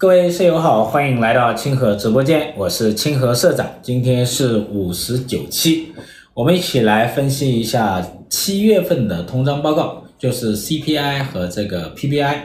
[0.00, 3.68] 各位舍友好，欢迎来到清河直播间，我是清河社长。
[3.82, 5.88] 今天是五十九期，
[6.34, 12.36] 我们一起来分析一下七月份的通胀报告，就是 CPI 和这个 PPI。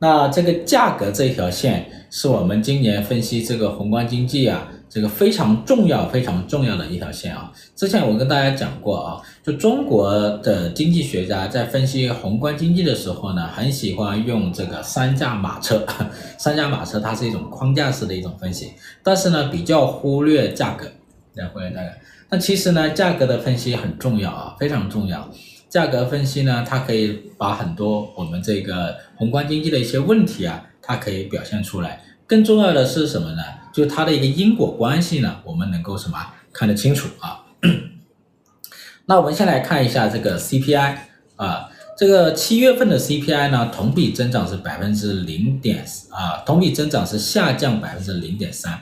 [0.00, 4.70] 那这个价格这条线是我们今年分析这个宏观经济啊。
[4.96, 7.52] 这个非常重要、非常重要的一条线啊！
[7.74, 15.84] 之前我跟大家讲过啊，就中国的经济学家在分析宏观经济的时候呢，很喜欢用这个三驾马车。
[16.40, 18.72] 三驾马车它是一种框架式的一种分析，
[19.02, 20.90] 但是呢，比较忽略价格，
[21.34, 21.90] 来忽略价格。
[22.30, 25.30] 那其实呢，价格的分析很重要啊，非常重要。
[25.68, 32.00] 价格分析呢，它可以把很多我们这个宏观经济的一些问题啊，它可以表现出来。
[32.26, 33.42] 更重要的是什么呢？
[33.76, 36.16] 就它的一个因果关系呢，我们能够什么
[36.50, 37.44] 看得清楚啊？
[39.04, 40.96] 那我们先来看一下这个 CPI
[41.36, 48.80] 啊，这个七月份的 CPI 呢，同比增长是百分之零点啊，同比增长是下降百分之零点三。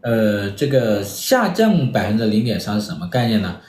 [0.00, 3.60] 呃，这个下降百分之零点三是什么概念呢？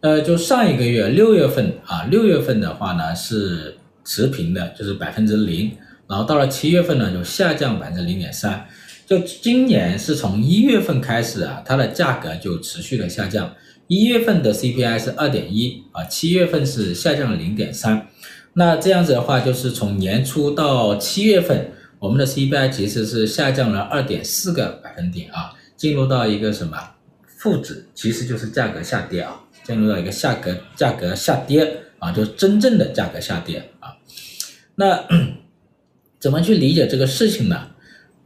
[0.00, 5.74] 呃，就上一个月六月份啊，六月份的话呢是持平的，就是百分之零。
[6.06, 8.66] 然后到了七月份呢，就下降百分之零点三。
[9.06, 13.54] 就今年是从一月份开始啊，它的价格就持续的下降。
[13.86, 18.08] 一月份的 CPI 是二点一啊，七月份是下降了零点三。
[18.54, 26.76] 那这样子的话，就是从年初到七月份，我们的 CPI 其实是下降了二点四个百分点啊，进入到一个什么
[27.26, 33.96] 负值，其实就是价格下跌啊，进入到一个价格价格下跌啊，就真正的价格下跌啊。
[34.74, 35.04] 那。
[36.18, 37.68] 怎么去理解这个事情呢？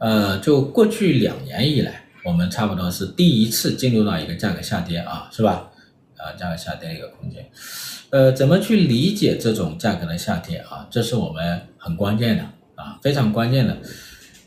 [0.01, 5.69] 呃，就过去两年以来，我们差不多是第一次进入到一个价格下跌啊，是吧？
[6.17, 7.47] 啊，价格下跌一个空间。
[8.09, 10.87] 呃，怎么去理解这种价格的下跌啊？
[10.89, 13.77] 这是我们很关键的啊，非常关键的。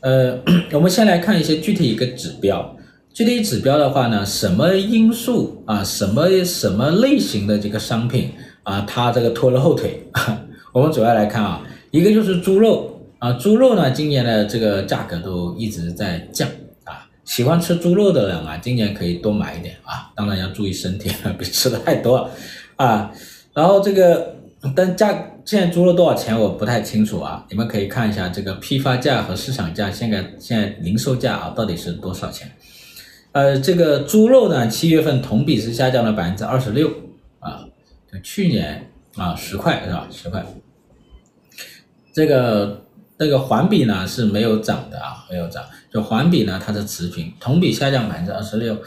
[0.01, 0.37] 呃，
[0.75, 2.75] 我们先来看一些具体一个指标。
[3.13, 5.81] 具体指标的话呢，什么因素啊？
[5.81, 8.33] 什么什么类型的这个商品
[8.63, 8.81] 啊？
[8.85, 10.05] 它这个拖了后腿？
[10.73, 12.91] 我们主要来看啊，一个就是猪肉。
[13.25, 16.47] 啊，猪肉呢，今年的这个价格都一直在降
[16.83, 17.09] 啊。
[17.23, 22.29] 喜欢吃猪肉的人啊，今年可以多买一点啊，当然要注意身体， 别吃的太多
[22.75, 23.11] 啊。
[23.51, 24.35] 然后这个，
[24.75, 25.11] 但价
[25.43, 32.51] 现在猪肉多少钱我不太清楚啊，你们可以看一下这个批发价和市场价，现在现在零售价啊到底是多少钱？
[33.31, 36.91] 呃，这个猪肉呢，七月份同比是下降了百分之二十六
[37.39, 37.65] 啊，
[38.21, 40.07] 去年啊十块是吧？
[40.11, 40.45] 十块，
[42.13, 42.85] 这个。
[43.17, 45.63] 那个环比呢是没有涨的啊，没有涨。
[45.91, 48.77] 就环比呢，它是持平，同比下降百分之二十六。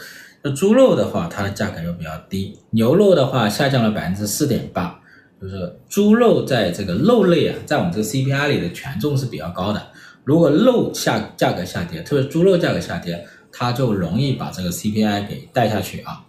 [0.43, 2.57] 那猪肉的话，它的价格就比较低。
[2.69, 4.99] 牛肉的话下降了百分之四点八，
[5.41, 9.81] 就是猪肉在这个肉类啊，在我们这个 CPI 里的权重是比较高的。
[10.23, 16.23] 如果肉下价格下跌，特别猪肉价格下跌，它就容易把这个 CPI 给带下去啊。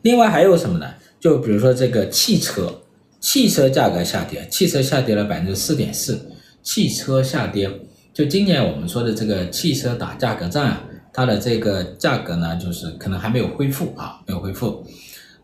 [0.00, 0.94] 另外还有什么呢？
[1.20, 2.80] 就比如说这个汽车，
[3.20, 6.18] 汽车价格下跌，汽车下跌了百分之四点四。
[6.62, 7.70] 汽车下跌，
[8.14, 14.86] 就今年我们说的这个汽车打价格战啊，它的这个价格呢，就是可能还没有恢复啊，没有恢复。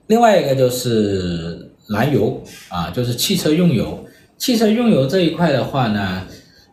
[0.07, 6.23] 另外一个就是燃油啊，就是汽车用油，汽车用油这一块的话呢，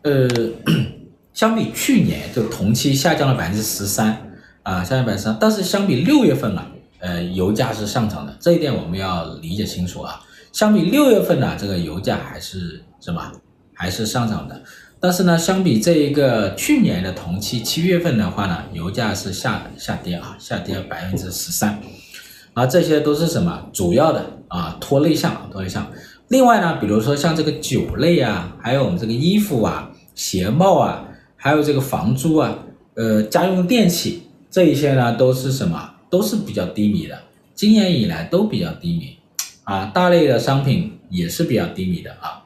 [0.02, 0.28] 呃，
[1.34, 4.16] 相比去年就同期下降了百分之十三
[4.62, 6.70] 啊，下降百分之三，但是相比六月份啊，
[7.00, 10.20] 呃，油价是上涨的，这一点我们要理解清楚啊。
[10.52, 13.32] 相比六月份呢，这个油价还是什么？
[13.78, 14.62] 还是上涨的，
[14.98, 21.78] 但是呢，相比这一个去年的同期七月份的话呢，油价是下下跌啊，下跌了百分之十三，
[22.54, 25.86] 啊，这些都是什么主要的啊拖累项，拖累项。
[26.28, 32.58] 另外呢，比如说像这个酒类啊，还有我们这个衣服啊、鞋帽啊，还有这个房租啊，
[32.94, 35.92] 呃，家用电器这一些呢，都是什么？
[36.08, 37.18] 都是比较低迷的，
[37.54, 39.18] 今年以来都比较低迷，
[39.64, 42.45] 啊，大类的商品也是比较低迷的啊。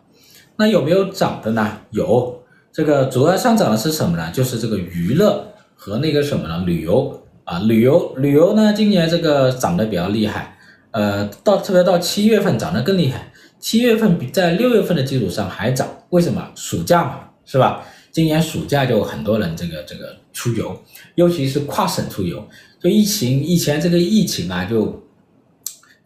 [0.61, 1.79] 那有没有涨的呢？
[1.91, 2.39] 有，
[2.71, 4.31] 这个主要上涨的是什么呢？
[4.31, 6.63] 就是这个娱乐和那个什么呢？
[6.67, 10.59] 旅游啊，旅游旅游呢，今年这个涨得比较厉害，
[10.91, 16.53] 呃，到特别到七月份涨得更厉害，七月份比在六月份的基础上还涨，为什么？
[16.55, 17.83] 暑假嘛，是吧？
[18.13, 20.79] 今年暑假就很多人这个这个出游，
[21.15, 22.47] 尤其是跨省出游，
[22.79, 25.03] 就疫情以前这个疫情啊，就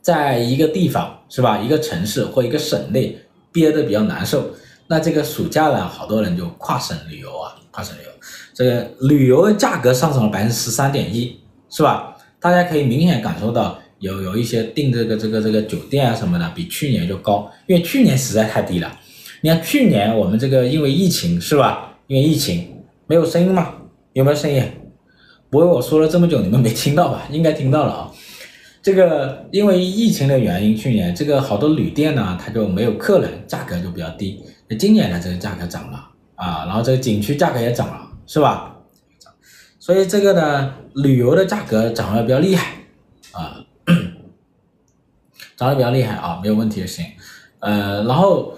[0.01, 1.59] 在一个地方是吧？
[1.59, 3.19] 一个城市或一个省内。
[3.55, 4.51] 憋得比较难受，
[4.89, 8.11] 那这个暑假呢，好多人就跨省旅游啊，跨省旅游，
[8.53, 11.39] 这个旅游的价格上涨了百分之十三点一，
[11.71, 12.17] 是吧？
[12.41, 18.99] 大家可以明显感受到有有一些订这个这个这个酒店啊什么的，比去年就高，因为去年实在太低了。
[19.41, 21.97] 你看去年我们这个因为疫情是吧？
[22.09, 23.75] 因为疫情没有生嘛，
[24.15, 24.63] 有没有声音？
[25.49, 27.29] 不会我说了这么久你们没听到吧？
[27.31, 28.11] 应该听到了啊。
[28.85, 34.45] 这个因为疫情的原因，去年这个好多旅店呢，它就没有客人，价格就比较低。
[34.69, 38.77] 那今年呢，这个价格涨了啊，然后这个景区价格也涨了，是吧？
[39.79, 42.75] 所以这个呢，旅游的价格涨得比较厉害
[43.33, 43.65] 啊，
[45.57, 47.07] 涨得比较厉害啊，没有问题就行。
[47.61, 48.53] 呃，然后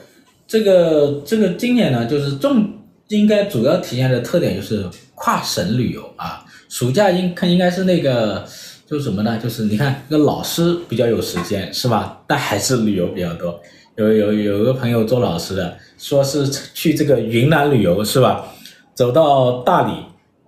[0.49, 2.69] 这个这个今年呢，就是重
[3.07, 8.45] 应该主要体现的特点就是跨省旅游啊，暑假应看应该是那个
[8.87, 9.39] 就是什么呢？
[9.39, 12.23] 就是你看这个老师比较有时间是吧？
[12.27, 13.61] 带孩子旅游比较多，
[13.97, 18.47] 有有有个朋友做老师的，说是去这个云南旅游是吧？
[18.95, 19.93] 走到大理。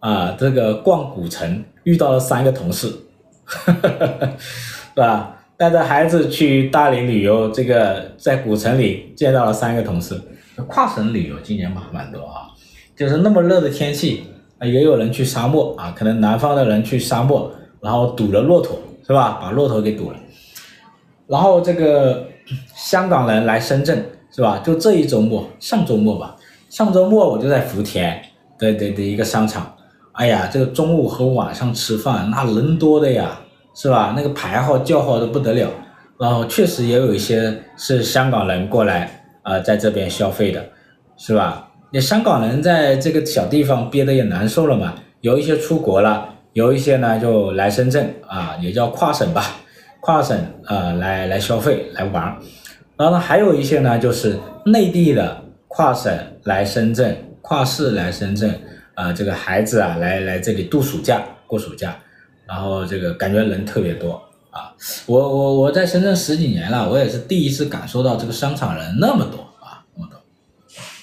[0.00, 2.86] 啊，这个逛古城遇到了三个同事，
[3.66, 5.36] 是吧？
[5.56, 10.14] 带着孩子去大理旅游，这个在古城里见到了三个同事。
[10.68, 12.46] 跨省旅游今年蛮蛮多啊，
[12.96, 14.22] 就是那么热的天气
[14.58, 19.38] 啊，也有人去沙漠啊，可能南方的人去沙漠，然后堵了骆驼，是吧？
[19.40, 20.16] 把骆驼给堵了。
[21.26, 22.26] 然后这个
[22.74, 24.04] 香港人来深圳，
[24.34, 24.60] 是吧？
[24.64, 26.36] 就这一周末，上周末吧，
[26.70, 28.22] 上周末我就在福田
[28.58, 29.74] 的的的一个商场。
[30.12, 33.38] 哎呀，这个中午和晚上吃饭那人多的呀，
[33.74, 34.14] 是吧？
[34.16, 35.70] 那个排号叫号的不得了，
[36.18, 39.04] 然后确实也有一些是香港人过来
[39.42, 40.64] 啊、呃，在这边消费的，
[41.16, 41.70] 是吧？
[41.92, 49.44] 那香港人在这个小地方憋得也难受了嘛，有一些出国了，有一些呢就来深圳啊，也叫跨省吧，
[50.00, 52.24] 跨省啊、来来消费来玩，
[52.96, 56.12] 然后呢还有一些呢就是内地的跨省
[56.44, 58.58] 来深圳，跨市来深圳。
[58.98, 61.96] 啊，这个孩子啊，来来这里度暑假，过暑假，
[62.48, 64.20] 然后这个感觉人特别多
[64.50, 64.74] 啊。
[65.06, 70.20] 我我我在深圳十几年了，我也是第一次感受到这个商场人那么多啊，那么多。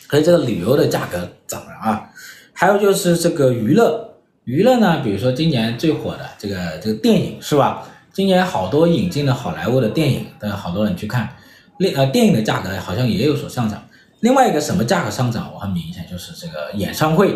[0.09, 2.09] 所以这个旅游的价格涨了啊。
[2.51, 4.14] 还有就是这个娱乐，
[4.45, 7.87] 娱乐呢，比如说今年最火的这个这个电影是吧？
[8.13, 11.27] 今年好多引进的好莱坞的电影，都有好多人去看。
[11.79, 13.83] 另呃，电影的价格好像也有所上涨。
[14.19, 17.35] 另外一个什么价格上涨，我很明显就是这个演唱会。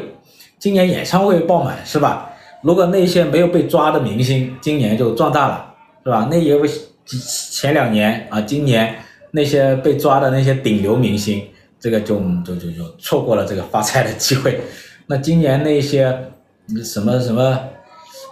[0.59, 2.29] 今年演唱会爆满是吧？
[2.61, 5.73] 如果那些没有被抓的明星，今年就壮大了，
[6.03, 6.27] 是吧？
[6.29, 6.69] 那也为
[7.05, 8.95] 前两年啊，今年
[9.31, 11.43] 那些被抓的那些顶流明星，
[11.79, 14.61] 这个就就就就错过了这个发财的机会。
[15.07, 16.15] 那今年那些
[16.83, 17.59] 什么什么，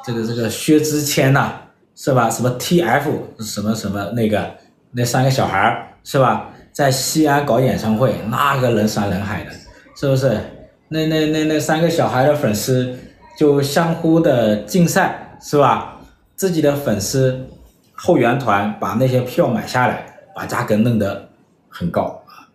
[0.05, 1.53] 这个这个薛之谦呐，
[1.95, 2.29] 是吧？
[2.29, 3.03] 什么 TF
[3.39, 4.51] 什么什么那个
[4.91, 6.49] 那三个小孩儿是吧？
[6.71, 9.51] 在西安搞演唱会，那个人山人海的，
[9.95, 10.39] 是不是？
[10.89, 12.97] 那那那那三个小孩的粉丝
[13.37, 15.99] 就相互的竞赛是吧？
[16.35, 17.45] 自己的粉丝
[17.93, 20.05] 后援团把那些票买下来，
[20.35, 21.27] 把价格弄得
[21.67, 22.45] 很高啊，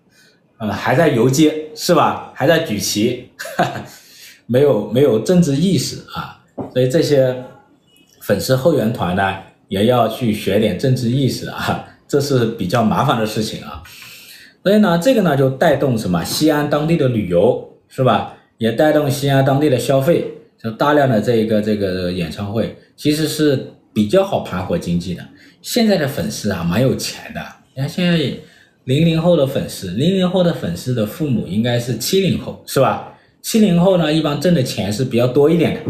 [0.59, 2.31] 呃还在游街是吧？
[2.33, 3.81] 还在举旗，哈哈，
[4.47, 6.41] 没有没有政治意识啊，
[6.73, 7.45] 所以这些
[8.21, 9.35] 粉丝后援团呢
[9.69, 13.83] 也要去学点政治意识啊， 这是比较麻烦的事情啊。
[14.63, 16.25] 所以呢，这个呢就带动什么？
[16.25, 17.69] 西安当地的旅游。
[17.95, 18.33] 是吧？
[18.57, 20.25] 也带动西安当地的消费，
[20.59, 25.23] 就大量的这一个这个演唱会，其实是比较好盘活经济的。
[25.61, 27.41] 现在的粉丝啊，蛮有钱的。
[27.75, 28.17] 你看现在
[28.85, 33.12] 零零后的粉丝，零零后的粉丝的父母应该是七零后，是吧？
[33.43, 35.81] 七零后呢，一般挣的钱是比较多一点的，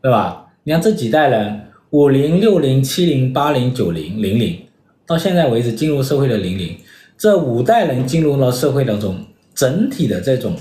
[0.00, 0.46] 对吧？
[0.62, 4.58] 你看这几代人，五零、六零、七零、八零、九零、零零，
[5.06, 6.78] 到现在为止进入社会的零零，
[7.18, 9.16] 这五代人进入了社会当中，
[9.54, 10.56] 整体的这种。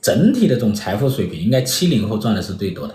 [0.00, 2.94] 整体的这种财富水平，应该七零后赚的是最多的，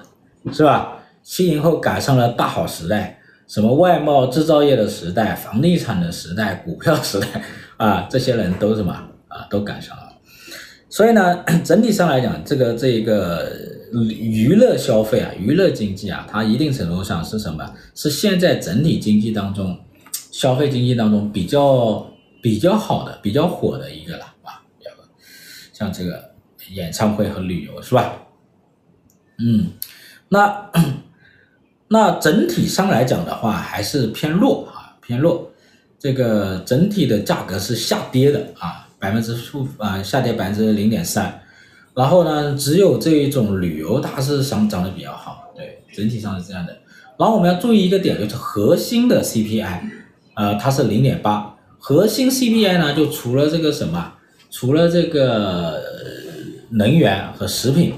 [0.51, 0.97] 是吧？
[1.23, 7.27] 七零后赶上了大好时代，什么外贸制造业的时代、房地产的时代、股票时代
[7.77, 8.91] 啊，这些人都什么
[9.29, 10.06] 啊，都赶上了。
[10.89, 13.51] 所以呢， 整体上来讲，这个这个
[14.09, 17.73] 娱乐消费啊，娱乐经济啊，它一定程度上是什么？
[17.95, 19.77] 是现在整体经济当中，
[20.31, 22.05] 消费经济当中比较
[22.41, 24.61] 比较好的、比较火的一个了啊，
[25.73, 26.27] 像这个。
[26.73, 28.13] 演唱会和旅游是吧？
[29.39, 29.67] 嗯，
[30.27, 30.69] 那
[31.87, 35.49] 那整体上来讲的话，还是偏弱啊，偏弱。
[35.97, 41.41] 这个整体的价格是下跌的啊，百分之负啊，下跌百分之零点三。
[41.93, 46.75] 然后呢，只有这一种旅游它是上涨的比较好，对，整体上是这样的。
[47.17, 49.79] 然后我们要注意一个点，就是核心的 CPI，
[50.35, 51.55] 呃，它是零点八。
[51.79, 54.13] 核心 CPI 呢，就除了这个什么，
[54.51, 55.81] 除了这个。
[56.69, 57.93] 能源和食品，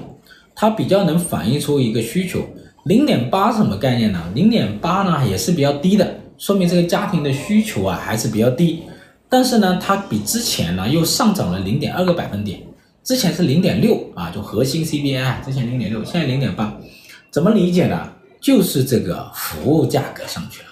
[0.54, 2.38] 它比较能反映出一个需求。
[2.84, 4.22] 零点八是什么概念呢？
[4.32, 8.84] 零点八呢也是比较低的，说明这个家庭的需求啊还是比较低。
[9.30, 12.60] 但是呢，它比之前呢又上涨了零点二个百分点。
[13.02, 16.78] 之前是零点六啊，就核心 CPI，之前零点六，现在零点八。
[17.30, 18.12] 怎么理解呢？
[18.40, 20.68] 就是这个服务价格上去了，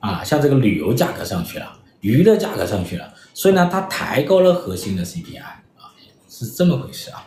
[0.00, 5.62] 啊，像这个旅游价格上去了，娱乐价格上去了，所以呢，它抬高了核心的 CPI 啊，
[6.28, 7.26] 是这么回事啊。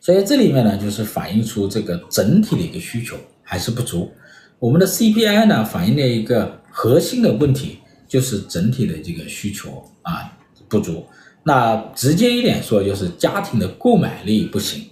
[0.00, 4.12] 所以这里面呢，就是反映出这个整体的一个需求还是不足。
[4.58, 10.32] 我们的 CPI 呢，反映了一个核心的问题，就是整体的这个需求啊
[10.68, 11.04] 不足。
[11.42, 14.82] 那直接一点说，就是家庭的购买力不行。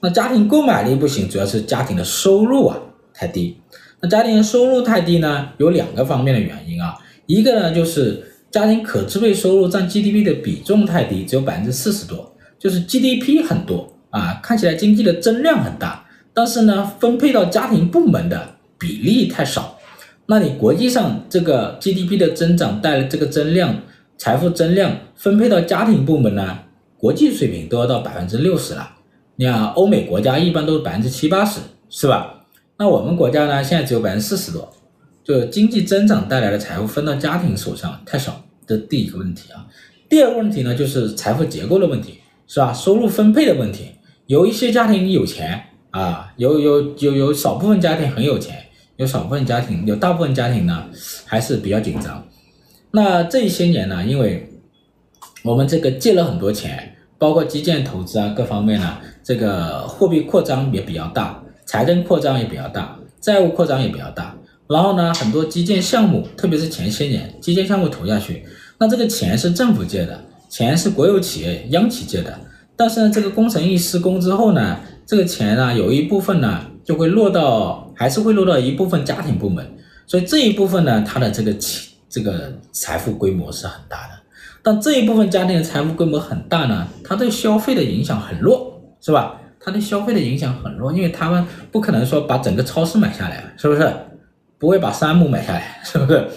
[0.00, 2.78] 那家庭购买力不行，主要是家庭的收入啊
[3.12, 3.56] 太低。
[4.00, 6.96] 那家庭收入太低呢，有两个方面的原因啊。
[7.26, 19.75] 一个呢，就是家庭可支配收入占 GDP 的比重太低，只有百分之四十多，就是 GDP 很多啊，看起来经济的增量很大，但是呢，分配到家庭部门的比例太少。
[20.28, 23.76] 那你国际上这个 GDP 的增长带来这个增量，
[24.18, 26.58] 财富增量分配到家庭部门呢，
[26.98, 28.90] 国际水平都要到百分之六十了。
[29.36, 32.44] 你看，欧美国家一般都是百分之七八十，是吧？
[32.78, 34.68] 那我们国家呢，现在只有百分之四十多，
[35.22, 39.66] 就是经济增长带来的财富分到家庭手上太少，这第一个问题啊。
[40.08, 42.18] 第二个问题呢，就是财富结构的问题，
[42.48, 42.72] 是吧？
[42.72, 43.92] 收入分配的问题，
[44.26, 48.65] 有一些家庭有钱啊，有有有有少部分家庭很有钱，
[48.96, 50.84] 有少部分家庭，有大部分家庭呢
[51.24, 52.26] 还是比较紧张。
[52.90, 54.50] 那这些年呢，因为
[55.42, 56.92] 我们这个借了很多钱。
[57.18, 64.36] 包括基建投资啊，各方面呢，这个货币扩张也比较大，财政扩张也比较大，债务扩张也比较大。
[64.68, 68.44] 然后呢，很多基建项目，特别是前些年基建项目投下去，
[68.78, 72.38] 那这个钱是政府借的，钱是国有企业、央企借的。
[72.76, 79.76] 但是呢，这个工程一施工之后呢，这个钱呢，有一部分呢就会落到，还是会落到一部分家庭部门。
[80.06, 84.14] 所以这一部分呢，它的这个财这个财富规模是很大的。
[84.62, 89.40] 但这一部分家庭的财富规模很大呢，它对消费的影响很弱，是吧？
[89.58, 93.92] 它对消费的影响很弱，因为他们不可能说把整个超市买下来，是不是？
[94.58, 96.28] 不会把山姆买下来，是不是？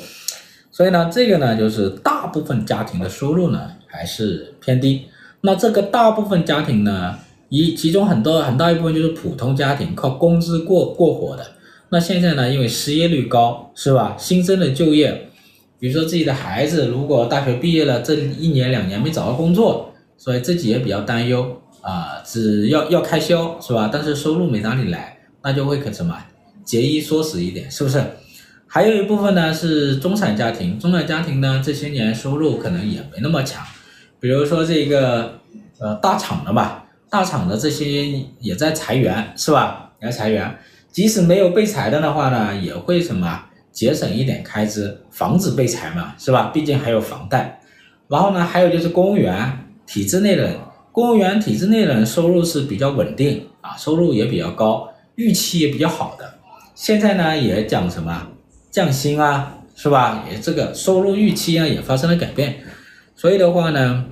[0.71, 5.05] 所以呢，这个呢，就是大部分家庭的收入呢还是偏低。
[5.41, 7.17] 那这个大部分家庭呢，
[7.49, 11.45] 一其中很多很大一部分就是普通家庭，靠工资过过活的。
[11.89, 14.15] 那现在呢，因为失业率高，是吧？
[14.17, 15.25] 新生的就业。
[15.79, 23.89] 比如说自己的孩子如果大学毕业了，这一年两年没找到工作，所以自己也比较担忧啊，只要要开销是吧？
[23.91, 26.15] 但是收入没哪里来，那就会可什么
[26.65, 28.03] 节衣缩食一点，是不是？
[28.67, 33.65] 还有一部分呢是中产家庭，中产家庭呢这些年收入可能也没那么强，
[34.19, 35.39] 比如说这个
[35.79, 38.07] 呃大厂的吧，大厂的这些
[38.39, 39.91] 也在裁员是吧？
[40.01, 40.57] 也在裁员，
[40.91, 43.45] 即使没有被裁的的话呢，也会什么？
[43.71, 46.51] 节省一点开支，防止被裁嘛，是吧？
[46.53, 47.61] 毕竟还有房贷。
[48.09, 50.59] 然后呢，还有就是公务员体制内的，
[50.91, 56.39] 公务员体制内的人收入是比较稳定啊，收入也比较高，预期也比较好的。
[56.75, 58.27] 现在呢，也讲什么
[58.69, 60.25] 降薪啊，是吧？
[60.29, 62.57] 也这个收入预期啊也发生了改变。
[63.15, 64.05] 所以的话呢，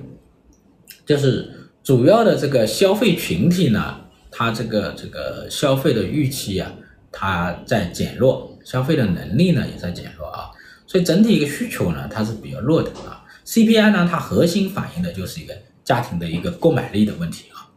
[1.04, 1.57] 就是
[1.88, 3.96] 主要的这个消费群体呢，
[4.30, 6.70] 它这个这个消费的预期啊，
[7.10, 8.58] 它在减弱。
[8.62, 10.50] 消费的能力呢也在减弱啊，
[10.86, 13.24] 所以整体一个需求呢它是比较弱的啊。
[13.46, 17.72] CPI 呢它核心反映的就是一个家庭的一个购买力的问题啊。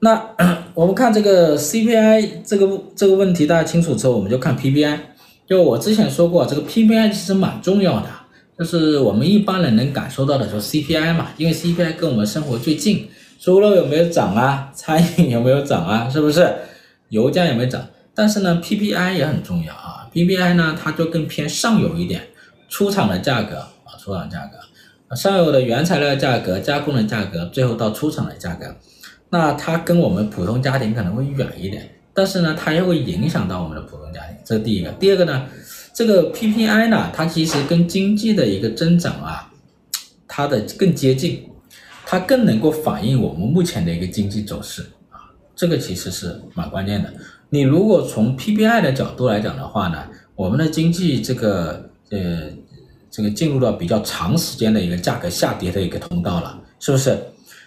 [0.00, 0.34] 那
[0.74, 4.98] 我们看这个 CPI 这个这个问题大家清楚之后，我们就看 PPI。
[5.46, 8.10] 就我之前说过，这个 PPI 其实蛮重要的，
[8.58, 13.08] 就是我们一般人能感受到的，就是 CPI 嘛，因为 CPI 跟我们生活最近，
[13.38, 14.72] 猪肉有没有涨啊？
[14.74, 16.08] 餐饮有没有涨啊？
[16.08, 16.54] 是不是？
[17.10, 17.86] 油价有没有涨？
[18.14, 20.08] 但是呢，PPI 也很重要啊。
[20.12, 22.22] PPI 呢，它就更偏上游一点，
[22.68, 28.74] 出厂的价格啊，出厂价格，上游的原材料价格、加工的价格，最后到出厂的价格。
[29.28, 34.36] 那它跟我们普通家庭可能会远一点，但是呢，它又会影响到我们的普通家庭。
[34.44, 34.90] 这是第一个。
[34.92, 35.44] 第二个呢，
[35.96, 39.50] 这个 PPI 呢，它其实跟经济的一个增长啊，
[40.28, 41.48] 它的更接近，
[42.04, 45.32] 它更能够反映我们目前的一个经济走势啊。
[45.54, 47.10] 这个其实是蛮关键的。
[47.48, 52.42] 你如果从 PPI 的角度来讲的话呢，我们的经济这个呃
[53.10, 57.18] 这个进入到比较长时间的一个价格下跌的一个通道了，是不是？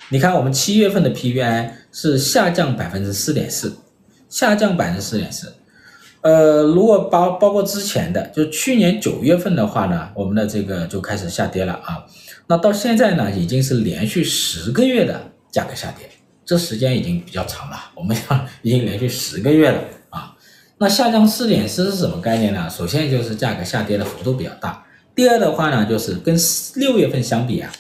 [0.10, 3.76] 你看我们七月份的 PPI 是下降百分之四点四，
[4.30, 5.52] 下降百分之四点四。
[6.22, 12.06] 呃，如果包包括之前的，就去年九月份的话呢，我们的这个就开始下跌了啊。
[12.48, 16.10] 那到现在呢，已经是连续十个月的价格下跌。
[16.46, 20.36] 这时间已经比较长了，我们讲 已经连续十个月了啊。
[20.80, 22.68] 那下降四点四是什么概念呢？
[22.70, 24.84] 首先就是价格下跌的幅度比较大，
[25.14, 26.36] 第二的话呢，就是跟
[26.76, 27.72] 六月份相比啊，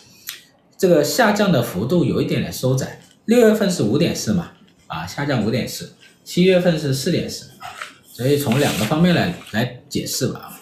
[0.77, 3.01] 这个下降的幅度有一点点收窄。
[3.25, 4.51] 六月份是五点四嘛，
[4.85, 5.93] 啊，下降五点四，
[6.23, 7.65] 七月份是四点四啊，
[8.19, 10.59] 所以从两个方面来来解释吧。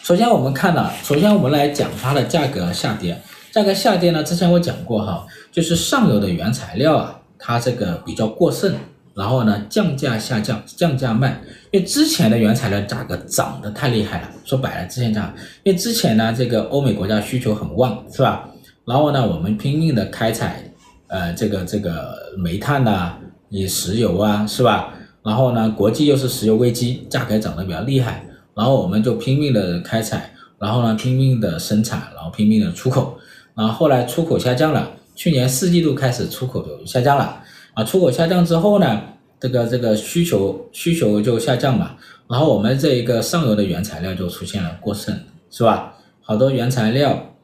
[0.00, 8.72] 首先我们看了，首先我们来讲它的价格下跌，价格下跌呢，之前我讲过哈，就是上游的原材料啊，它这个比较过剩。
[9.12, 11.40] 然后呢，降价下降，降价卖，
[11.72, 14.30] 因为之前的原材料价格涨得太厉害了。
[14.44, 15.34] 说白了，之前涨，
[15.64, 18.48] 因为之前呢，这个欧美国家需求很旺，是吧？
[18.84, 20.62] 然后呢，我们拼命的开采，
[21.08, 24.92] 呃，这个这个煤炭呐、啊，以石油啊，是吧？
[25.26, 30.30] 然后呢，国际又是石油危机，价格涨得比较厉害，然后我们就拼命的开采，
[30.60, 33.18] 然后呢，拼命的生产，然后拼命的出口，
[33.56, 37.42] 然后后来出口下降了，去年四季度开始出口就下降了。
[37.74, 39.02] 啊，出口下降之后呢，
[39.40, 41.96] 这个这个需求需求就下降嘛，
[42.28, 45.12] 然后我们这一个上游的原材料就出现了过剩，
[45.50, 45.92] 是吧？
[46.22, 47.34] 好多原材料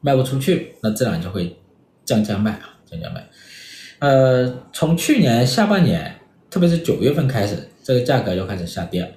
[0.00, 1.54] 卖不出去，那自然就会
[2.06, 3.28] 降价卖啊，降价卖。
[3.98, 6.15] 呃，从去年下半年，
[6.56, 9.14] 特别是九月份开始，这个价格就开始下跌，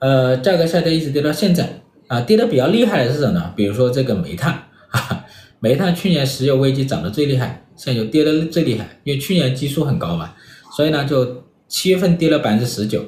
[0.00, 1.68] 呃，价格下跌一直跌到现在。
[2.08, 3.52] 啊，跌的比较厉害的是什么呢？
[3.54, 4.52] 比如说这个煤炭，
[4.88, 5.24] 哈哈，
[5.60, 7.64] 煤炭去年石油危机涨得最厉害。
[7.76, 10.34] 现在就跌得最厉害，因为去年基数很高嘛，
[10.76, 13.04] 所以呢，就七月份跌了百分之十九，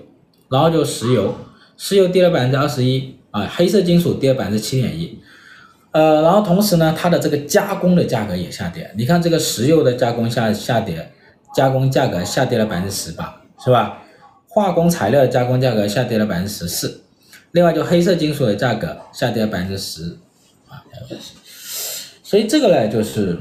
[0.48, 1.34] 然后就石油，
[1.76, 5.18] 石油跌了百分之二十一啊，黑色金属跌了百分之七点一，
[5.90, 11.10] 呃，然后同时呢，它的这个加工的价格也下跌，你看这个石油的加工下下跌，
[11.56, 14.02] 加工价格下跌了百分之十八，是吧？
[14.48, 17.02] 化工材料的加工价格下跌了百分之十四，
[17.52, 20.18] 另外就黑色金属的价格下跌了百分之十
[20.68, 20.82] 啊，
[22.22, 23.38] 所以这个呢就是。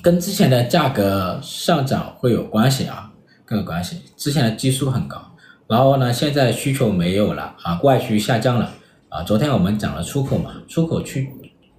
[0.00, 3.10] 跟之前的价格上涨会有关系啊，
[3.44, 4.00] 更有关系。
[4.16, 5.20] 之前的基数很高，
[5.66, 8.72] 然后呢，现在需求没有了啊，外需下降了
[9.08, 9.24] 啊。
[9.24, 11.28] 昨天我们讲了出口嘛，出口去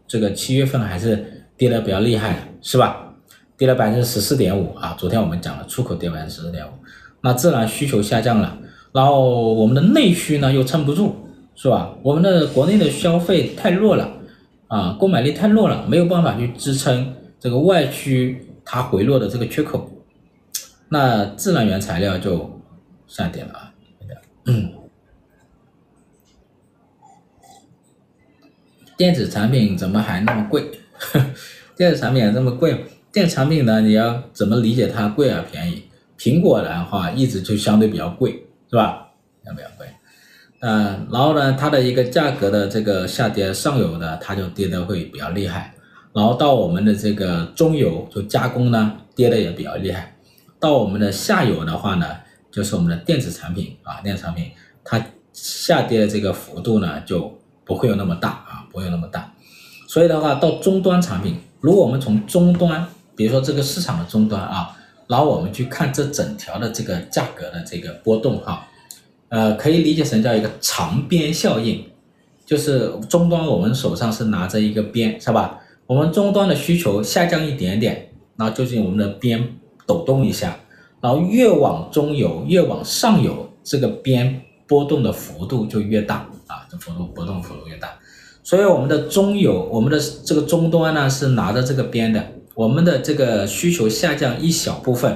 [0.06, 3.14] 这个七月份还是跌得比较厉害的，是吧？
[3.56, 4.94] 跌了百分之十四点五啊。
[5.00, 6.72] 昨天我们讲了出口跌百分之十四点五，
[7.22, 8.58] 那自然需求下降了，
[8.94, 11.16] 然后我们的内需呢又撑不住，
[11.56, 11.94] 是吧？
[12.02, 14.12] 我们的国内的消费太弱了
[14.68, 17.14] 啊，购买力太弱了，没有办法去支撑。
[17.40, 19.90] 这个外需它回落的这个缺口，
[20.90, 22.62] 那自然原材料就
[23.08, 23.74] 下跌了啊。
[24.46, 24.72] 嗯，
[28.98, 30.70] 电子产品怎么还那么贵？
[31.78, 32.86] 电子产品还这么贵？
[33.12, 33.82] 电子产品呢？
[33.82, 35.84] 你要怎么理解它贵而便宜？
[36.20, 39.08] 苹果的话一直就相对比较贵，是吧？
[39.46, 39.88] 相对比较贵。
[40.60, 45.74] 嗯，然后呢，它的一个价格的这个下跌，上游的它就跌的会比较厉害。
[46.12, 50.14] 然后到我们的这个中游就加工呢，跌的也比较厉害。
[50.60, 52.06] 到我们的下游的话呢，
[52.52, 54.52] 就是我们的电子产品啊，电子产品
[54.84, 55.02] 它
[55.32, 59.32] 下跌的这个幅度呢就不会有那么大啊，不会有那么大。
[59.88, 64.76] 所以的话，到终端产品，如果我们从终端，比如说这个市场的终端啊，
[65.10, 68.68] 然后我们去看这整条的这个价格的这个波动哈，
[69.30, 71.84] 呃，可以理解成叫一个长边效应，
[72.46, 75.60] 就是终端我们手上是拿着一个边，是吧？
[75.88, 79.44] 我们终端的需求下降一点点，然后就是我们的边
[79.88, 80.56] 抖动一下，
[81.02, 87.98] 然后越往中游，越往上游，这个边波动的幅度就越大啊，这幅度波动幅度越大。
[88.44, 92.24] 所以我们的中游，我们的这个终端呢是拿着这个边的，
[92.60, 95.10] 我们的这个需求下降一小部分，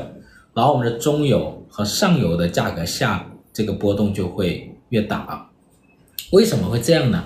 [0.54, 5.48] 然后我们的中游和上游的价格下这个波动就会越大啊。
[6.32, 7.22] 为什么会这样呢？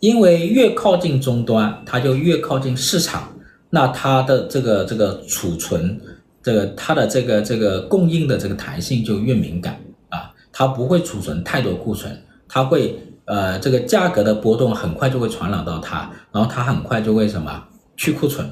[0.00, 3.30] 因为越靠近终端，它就越靠近市场，
[3.68, 6.00] 那它的这个这个储存，
[6.42, 17.62] 这个它的这个这个供应的这个弹性就越敏感啊，它不会储存太多库存，它会呃这个价格的波动很快就会传染到它，然后它很快就会什么
[17.98, 18.48] 去库存，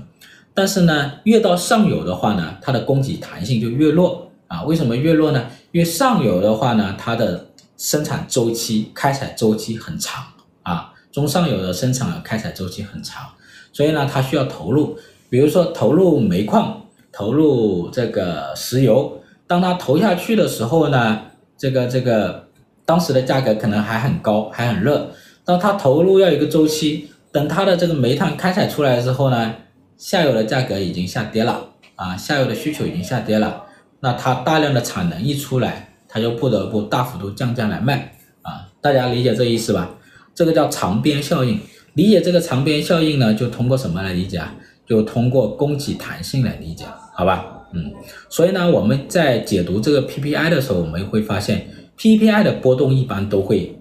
[0.54, 5.46] 但是呢，越到上游的话呢，它的供给弹性就越弱啊，为什么越弱呢？
[5.72, 10.24] 因为上游的话呢，它的生产周期、开采周期很长
[10.62, 10.92] 啊。
[11.12, 13.26] 中上游的生产开采周期很长，
[13.72, 14.96] 所以呢，它需要投入，
[15.28, 21.20] 比如说投入煤矿，投入这个石油，当它投下去的时候呢，
[21.58, 22.46] 这个这个
[22.84, 25.10] 当时的价格可能还很高，还很热。
[25.44, 29.52] 当它投入要一个周期，等它的这个煤炭开采出来之后呢，
[30.00, 31.62] 下游的价格已经下跌了
[31.94, 33.62] 啊，下游的需求已经下跌了，
[34.00, 39.90] 那它大量的产能一出来，它就不得不大幅度降价来卖啊，大家理解这意思吧？
[40.34, 41.60] 这个叫长鞭效应，
[41.92, 44.54] 理解这个长鞭效应呢，就通过什么来理解啊？
[44.86, 47.44] 就通过供给弹性来理解，好吧？
[47.74, 47.92] 嗯，
[48.30, 53.78] 所以呢，我们在解读这个 PPI 的时候，我们会发现 PPI 的波动一般都会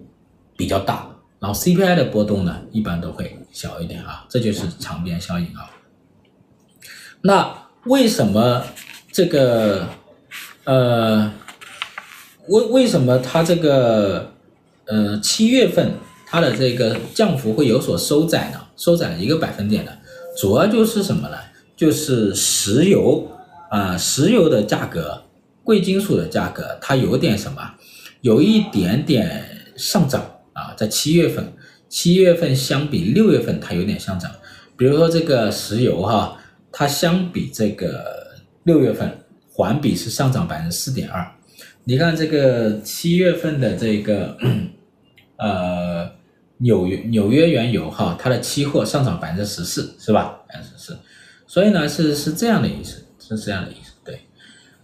[0.58, 1.08] 比较大，
[1.39, 5.71] 然后 CPI 的波动呢，一般都会小一点啊，这就是长鞭效应啊。
[7.21, 8.63] 那为什么
[9.12, 9.88] 这个
[10.63, 11.32] 呃，
[12.47, 14.32] 为为什么它这个
[14.86, 15.93] 呃七月份
[16.25, 18.60] 它的这个降幅会有所收窄呢？
[18.77, 19.91] 收窄了一个百分点呢？
[20.38, 21.38] 主要就是什么呢？
[21.75, 23.27] 就是石油
[23.69, 25.23] 啊、石油的价格，
[25.63, 27.73] 贵金属的价格，它有点什么？
[28.21, 30.21] 有一点点上涨
[30.53, 31.53] 啊，在七月份，
[31.89, 34.32] 七月份相比六月份它有点上涨。
[34.77, 36.38] 比如说这个石油哈，
[36.71, 39.17] 它相比这个六月份
[39.51, 41.25] 环比是上涨百分之四点二。
[41.84, 44.38] 你看这个七月份的这个
[45.38, 46.10] 呃
[46.58, 50.39] 纽约纽约原油哈，它的期货上涨百分之十四，是吧？
[50.47, 50.97] 百分之十四。
[51.47, 53.93] 所以呢是是这样的意思，是这样的意思。
[54.03, 54.21] 对，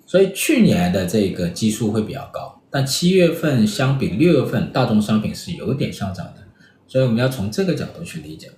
[0.06, 2.60] 所以去年的这个基数会比较高。
[2.71, 6.43] 但七月份相比六月份，大宗商品是有点上涨的，
[6.88, 8.52] 所以我们要从这个角度去理解。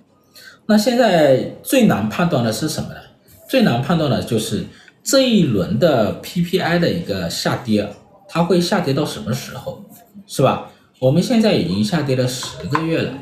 [0.66, 3.00] 那现在最难判断的是什么呢？
[3.48, 4.64] 最难判断的就是
[5.02, 7.88] 这一轮的 PPI 的一个下跌，
[8.28, 9.82] 它会下跌到什么时候，
[10.26, 10.70] 是吧？
[11.00, 13.12] 我们现在已经下跌了十个月了，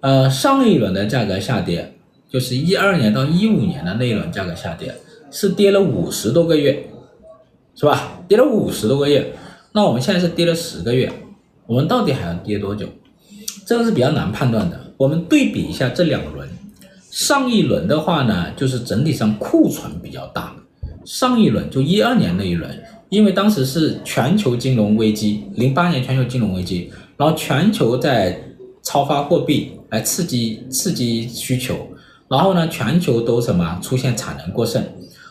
[0.00, 1.96] 呃，上一轮的价格下跌，
[2.28, 4.94] 就是一二年到一五年的那一轮价格下跌，
[5.30, 6.90] 是跌了五十多个月，
[7.76, 8.20] 是吧？
[8.26, 9.32] 跌了五十多个月。
[9.72, 11.12] 那我们现在是跌了十个月，
[11.66, 12.88] 我们到底还要跌多久？
[13.64, 14.80] 这个是比较难判断的。
[14.96, 16.48] 我们对比一下这两轮，
[17.10, 20.54] 上一轮的话呢，就是整体上库存比较大。
[21.04, 22.70] 上一轮就一二年那一轮，
[23.08, 28.40] 因为当时是全球金融危机，零八年全球金融危机，然后全球在
[28.82, 31.88] 超发货币来刺激刺激需求，
[32.28, 34.84] 然后呢，全球都什么出现产能过剩，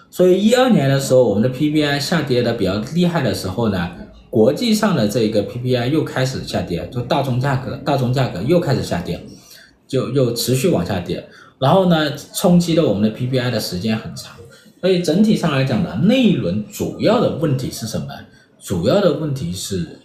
[0.09, 3.89] 所以一二年的时候，我们的 PPI 下跌的比较厉害的时候呢。
[4.31, 9.19] 国际上的这个 PPI 又开始下跌，就大宗价格，大宗价格又开始下跌，
[9.87, 11.27] 就又持续往下跌，
[11.59, 14.35] 然后呢，冲击了我们的 PPI 的时间很长，
[14.81, 18.07] 所以整体上来讲呢，那一轮主要的问题是什么？
[18.59, 19.99] 主要的问题是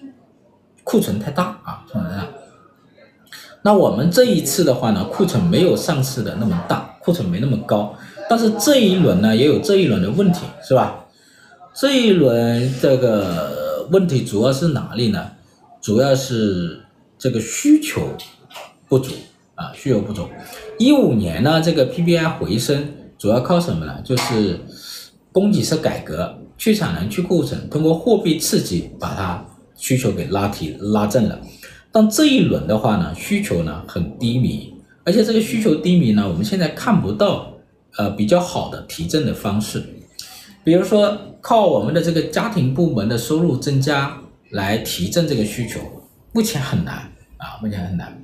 [0.82, 2.28] 库存太大啊，库存太大。
[3.62, 7.94] 那我们这一次的话呢，库存没有上次的那么大，库存没那么高，
[8.28, 11.06] 但是这一轮呢，也有这一轮的问题，是吧？
[11.74, 13.62] 这一轮这个。
[13.90, 15.30] 问题主要是哪里呢？
[15.82, 16.80] 主要是
[17.18, 18.00] 这个需求
[18.88, 19.12] 不足
[19.54, 20.28] 啊，需求不足。
[20.78, 22.86] 一五年呢，这个 PPI 回升
[23.18, 24.00] 主要靠什么呢？
[24.02, 24.58] 就是
[25.32, 29.44] 供给侧改革，去产能、去库存，通过货币刺激把它
[29.76, 31.38] 需求给拉提拉正了。
[31.92, 37.52] 但这一轮的话呢，需求呢很低迷，而且这个需求低迷呢，我们现在看不到
[37.96, 39.82] 呃比较好的提振的方式。
[40.64, 44.18] 比如说，靠我们的这个家庭部门的收入增加
[44.50, 45.78] 来提振这个需求，
[46.32, 46.94] 目前很难
[47.36, 48.18] 啊，目前很难。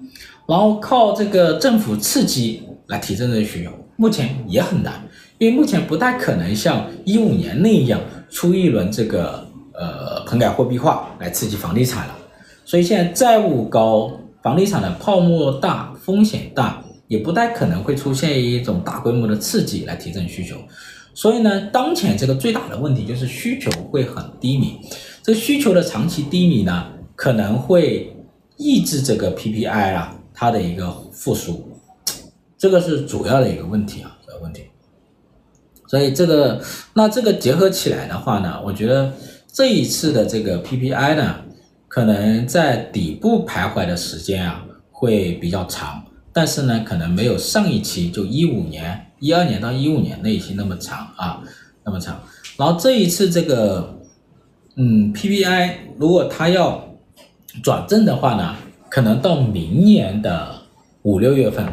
[0.50, 5.00] 然后靠这个政府刺激来提振这个需求，目前也很难，
[5.38, 12.16] 因为目前不太可能像一五年那样出一轮这个呃棚改货币化来刺激房地产了。
[12.64, 14.10] 所以现在债务高，
[14.42, 20.56] 房地产的泡沫大，风险大，也不太可能会出现一种大规模的刺激来提振需求。
[21.14, 24.80] 所以呢，当前这个最大的问题就是需求会很低迷，
[25.22, 28.12] 这需求的长期低迷呢，可能会
[28.56, 31.68] 抑制这个 PPI 啊它的一个复苏，
[32.57, 34.62] 这个是主要的一个问题啊，主要问题。
[35.87, 39.12] 所以这个那这个结合起来的话呢，我觉得
[39.53, 41.35] 这一次的这个 PPI 呢，
[41.88, 49.09] 可能在底部徘徊的时间啊会比较长，但是呢，可能没有上一期就一五年。
[49.18, 51.42] 一二年到一五年那一期那么长啊，
[51.85, 52.18] 那么长，
[52.57, 53.94] 然后这一次这个，
[54.76, 56.83] 嗯，PPI 如果它要
[57.62, 58.57] 转正的话呢，
[58.90, 60.48] 可能到明年的
[61.03, 61.64] 五六月份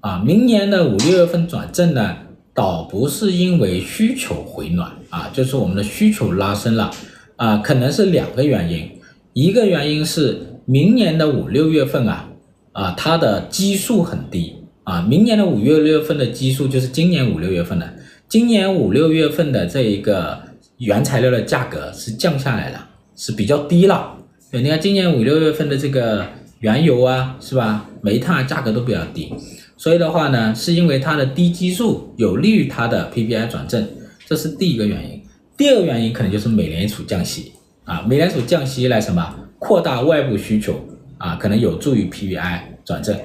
[0.00, 2.16] 啊，明年的五六月份转正呢，
[2.54, 6.90] 倒不是因为需求回暖啊，就是我们的需求拉升了
[7.36, 8.88] 啊，可能是两个原因，
[9.32, 12.28] 一个原因是明年的五六月份啊，
[12.72, 14.54] 啊，它的基数很低。
[14.84, 17.92] 啊，明年的五月六月份的基数就是今年五六月份的，
[18.28, 20.38] 今年五六月份的这一个
[20.76, 22.86] 原材料的价格是降下来了，
[23.16, 24.14] 是比较低了。
[24.52, 26.24] 对，你看今年五六月份的这个
[26.60, 27.88] 原油啊，是吧？
[28.00, 29.32] 煤炭价格都比较低，
[29.76, 33.86] 所以的话呢，是因为它的低基数有利于它的 PPI 转正，
[34.26, 35.22] 这是第一个原因。
[35.56, 37.52] 第二个原因可能就是美联储降息
[37.84, 39.34] 啊，美联储降息来什么？
[39.58, 40.78] 扩大外部需求
[41.18, 43.18] 啊，可能有助于 PPI 转正。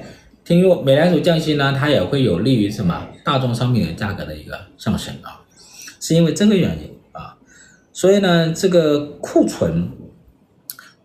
[0.44, 5.40] 听说美联储降息呢，它也会有利于什么大宗商品的价格的一个上升啊，
[6.00, 7.36] 是因为这个原因啊，
[7.92, 9.88] 所以呢，这个库存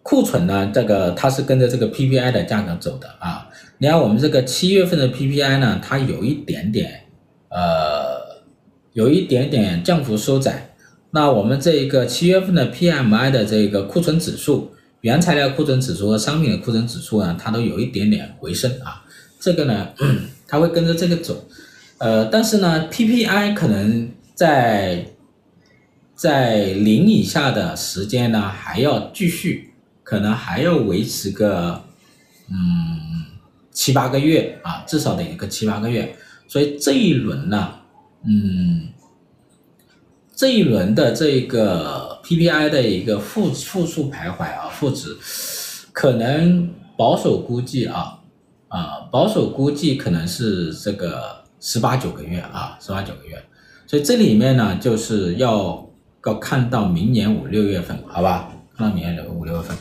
[0.08, 3.50] 库存呢，这个它是跟着这个 PPI 的价格走的啊。
[3.80, 7.02] 你看我们这个七月份的 PPI 呢，它有一点点
[7.50, 8.42] 呃，
[8.94, 10.70] 有一点点降幅收窄，
[11.12, 19.04] 那我们这一个七月份的 PMI 的这个库存指数，原材料库存指数和商品的库存指数呢，它都有一点点回升啊。
[19.42, 19.90] 这个呢，
[20.48, 21.46] 它会跟着这个走。
[21.98, 25.06] 呃，但是呢，PPI 可能在
[26.16, 29.74] 在零以下的时间呢，还要继续，
[30.08, 31.84] 可能还要维持个
[32.50, 32.56] 嗯
[33.72, 36.16] 七八个月啊，至少得一个七八个月。
[36.48, 37.74] 所以这一轮呢，
[38.24, 38.88] 嗯，
[40.34, 45.14] 这一轮的这个 PPI 的一个负负数徘徊啊，负值，
[45.92, 48.20] 可能保守估计啊
[48.70, 51.46] 啊，保守估计可能是这个。
[51.60, 53.44] 十八九个月啊，十八九个月，
[53.88, 55.90] 所以这里面呢，就是要
[56.24, 58.48] 要看到明年五六月份，好吧？
[58.78, 59.76] 看到明年五六月份。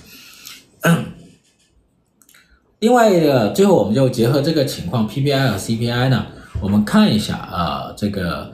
[2.79, 6.27] 另外一个，最后我们就结合这个情况，PPI 和 CPI 呢，
[6.61, 8.53] 我们看一下啊，这个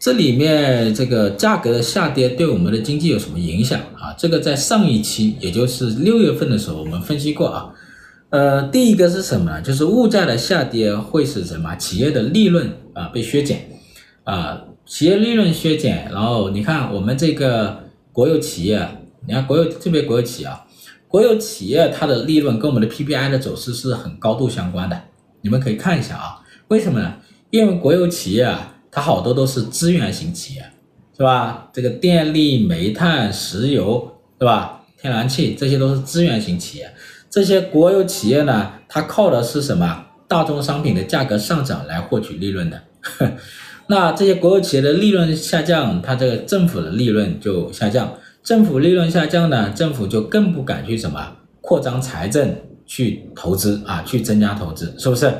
[0.00, 4.14] 这里面这个价格的下跌对我们的经济有什么影响啊？
[4.18, 7.74] 这个在上一期，也就是六月份的时候，我们分析过啊。
[8.30, 9.62] 呃，第一个是什么呢？
[9.62, 11.76] 就是物价的下跌会使什么？
[11.76, 13.68] 企业的利润啊被削减，
[14.24, 18.88] 啊，企业利润削减，然后你看我们这个国有企业，
[19.26, 20.63] 你看国有特别国有企业啊，
[21.14, 25.00] 国有企业它的利润跟我们的 PPI 的走势是很高度相关的，
[25.42, 27.14] 你们可以看一下啊，为什么呢？
[27.50, 30.64] 因为国有企业啊，它好多都是资源型企业，
[31.16, 31.70] 是吧？
[31.72, 34.80] 这个电力、煤炭、石油，对吧？
[35.00, 36.92] 天然气这些都是资源型企业。
[37.30, 40.06] 这些国有企业呢，它靠的是什么？
[40.26, 42.82] 大宗商品的价格上涨来获取利润的。
[43.86, 48.12] 那这些国有企业的利润下降，它这个政府的利润就下降。
[48.44, 52.54] 政府利润下降呢，政府就更不敢去什么扩张财政
[52.84, 55.32] 去投资啊，去增加投资，是不是？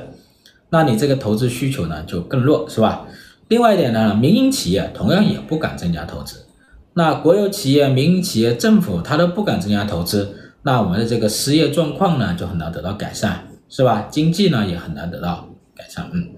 [0.71, 3.07] 那你这个投资需求呢就更弱，是吧？
[3.49, 6.47] 另外一点呢，民营企业同样也不敢增加投资。
[6.95, 10.35] 那国有企业、民营企业、政府它都不敢增加投资。
[10.63, 14.09] 那我们的这个失业状况呢，就很难得到改善，是吧？
[14.11, 16.09] 经济呢也很难得到改善。
[16.11, 16.31] 嗯，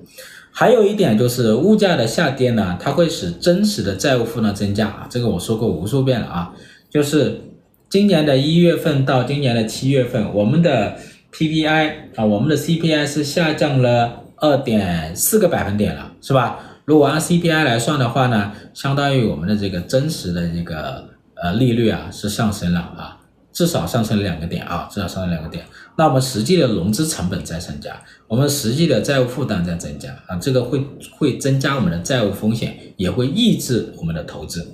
[0.59, 5.07] 还有一点就是物价的下跌呢，它会使真实的债务负呢增加啊。
[5.11, 6.51] 这个我说过无数遍了啊，
[6.89, 7.43] 就是
[7.91, 10.97] 今年的一月份到今年的七月份，我们的
[11.31, 16.59] PPI 啊，我们的 CPI 是下降了二点四个百分点了，是吧？
[16.87, 23.19] 如果按 CPI 来算的话呢，相当于我们的这个真实的这个呃利率啊是上升了啊。
[23.53, 25.65] 至少上升两个点啊，至少上升两个点。
[25.99, 27.91] 那我们实际的融资成本在增加，
[28.29, 34.67] 我们实际的债务负担在增加啊，这个会会增加我们的债务风险，也会抑制我们的投资。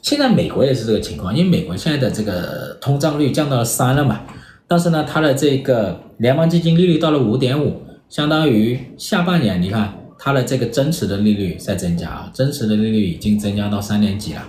[0.00, 4.22] 现在美国也是这个情况，因为美国现在的这个通胀率降到了三了嘛，
[4.66, 14.42] 但是呢，它的这个联邦基金利率到了五点五，相当于下半年你看它的这个真实的利率在增加啊，真实的利率已经增加到三点几了，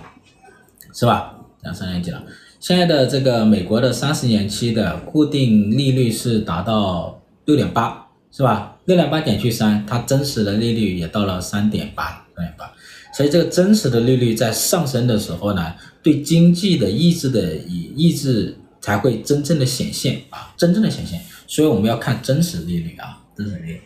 [0.94, 1.34] 是吧？
[1.62, 2.22] 两三点几了。
[2.64, 8.78] 现在的这个美国的三十年期的固定利率是达到六点八，是吧？
[8.86, 12.72] 六点八减去三，它真实的利率也到了三点八，三点八。
[13.14, 21.20] 所以这个真实的利率在上升的时候呢，对经济的抑制的以抑制才会真正的显现啊，真正的显现。
[21.46, 23.80] 所以我们要看真实利率啊，真实利率。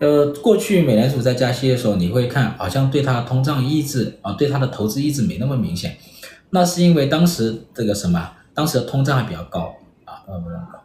[0.00, 5.96] 呃，过去美联储在加息的时候，你会看好像对它通胀抑制啊，对它的投资抑制没那么明显。
[6.50, 10.80] 那是因为当时这个什么，当时的通胀还比较高啊，比较高，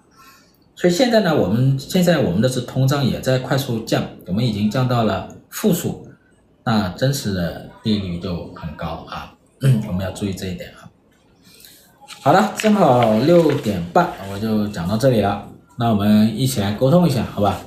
[0.75, 6.08] 所以现在呢，我们现在我们的是通胀也在快速降，我们已经降到了负数，
[6.63, 9.34] 那真实的利率就很高啊，
[9.88, 10.89] 我们要注意这一点啊。
[12.21, 15.47] 好了，正好六点半，我就讲到这里了，
[15.78, 17.60] 那我们一起来沟通一下，好吧？